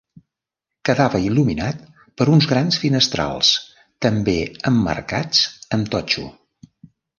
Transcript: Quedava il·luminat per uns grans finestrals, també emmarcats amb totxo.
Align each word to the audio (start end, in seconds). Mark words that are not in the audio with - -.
Quedava 0.87 1.19
il·luminat 1.25 1.83
per 2.21 2.27
uns 2.37 2.47
grans 2.55 2.79
finestrals, 2.85 3.53
també 4.07 4.37
emmarcats 4.73 5.47
amb 5.79 5.95
totxo. 5.99 6.29